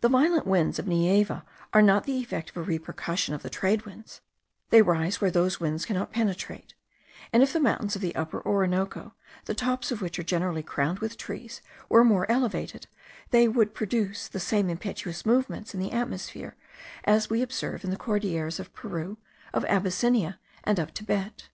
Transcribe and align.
The 0.00 0.08
violent 0.08 0.46
winds 0.46 0.78
of 0.78 0.86
Neiva 0.86 1.44
are 1.74 1.82
not 1.82 2.04
the 2.04 2.18
effect 2.20 2.50
of 2.50 2.56
a 2.58 2.62
repercussion 2.62 3.34
of 3.34 3.42
the 3.42 3.50
trade 3.50 3.84
winds; 3.84 4.20
they 4.68 4.80
rise 4.80 5.20
where 5.20 5.28
those 5.32 5.58
winds 5.58 5.84
cannot 5.84 6.12
penetrate; 6.12 6.74
and 7.32 7.42
if 7.42 7.52
the 7.52 7.58
mountains 7.58 7.96
of 7.96 8.00
the 8.00 8.14
Upper 8.14 8.40
Orinoco, 8.46 9.12
the 9.46 9.54
tops 9.56 9.90
of 9.90 10.00
which 10.00 10.20
are 10.20 10.22
generally 10.22 10.62
crowned 10.62 11.00
with 11.00 11.16
trees, 11.16 11.62
were 11.88 12.04
more 12.04 12.30
elevated, 12.30 12.86
they 13.30 13.48
would 13.48 13.74
produce 13.74 14.28
the 14.28 14.38
same 14.38 14.70
impetuous 14.70 15.26
movements 15.26 15.74
in 15.74 15.80
the 15.80 15.90
atmosphere 15.90 16.54
as 17.02 17.28
we 17.28 17.42
observe 17.42 17.82
in 17.82 17.90
the 17.90 17.96
Cordilleras 17.98 18.60
of 18.60 18.72
Peru, 18.72 19.18
of 19.52 19.64
Abyssinia, 19.64 20.38
and 20.62 20.78
of 20.78 20.90
Thibet. 20.92 21.48